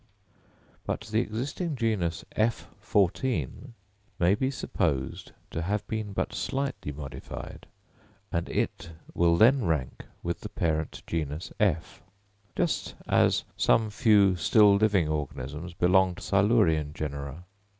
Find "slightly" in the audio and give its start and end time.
6.33-6.91